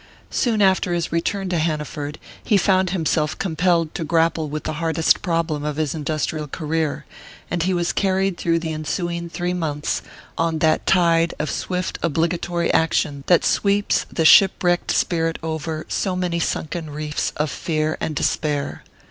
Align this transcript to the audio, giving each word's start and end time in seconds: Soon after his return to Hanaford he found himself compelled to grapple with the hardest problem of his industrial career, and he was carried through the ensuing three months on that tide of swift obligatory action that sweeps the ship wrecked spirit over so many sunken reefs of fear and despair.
Soon 0.31 0.63
after 0.63 0.93
his 0.95 1.11
return 1.11 1.47
to 1.49 1.59
Hanaford 1.59 2.17
he 2.43 2.57
found 2.57 2.89
himself 2.89 3.37
compelled 3.37 3.93
to 3.93 4.03
grapple 4.03 4.49
with 4.49 4.63
the 4.63 4.73
hardest 4.81 5.21
problem 5.21 5.63
of 5.63 5.75
his 5.75 5.93
industrial 5.93 6.47
career, 6.47 7.05
and 7.51 7.61
he 7.61 7.73
was 7.75 7.93
carried 7.93 8.35
through 8.35 8.57
the 8.57 8.73
ensuing 8.73 9.29
three 9.29 9.53
months 9.53 10.01
on 10.39 10.57
that 10.57 10.87
tide 10.87 11.35
of 11.37 11.51
swift 11.51 11.99
obligatory 12.01 12.73
action 12.73 13.23
that 13.27 13.45
sweeps 13.45 14.07
the 14.11 14.25
ship 14.25 14.63
wrecked 14.63 14.89
spirit 14.89 15.37
over 15.43 15.85
so 15.87 16.15
many 16.15 16.39
sunken 16.39 16.89
reefs 16.89 17.31
of 17.37 17.51
fear 17.51 17.95
and 18.01 18.15
despair. 18.15 18.83